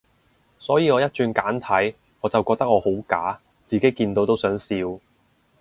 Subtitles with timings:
[0.57, 4.75] 所以我一轉簡體，我就覺得我好假，自己見到都想笑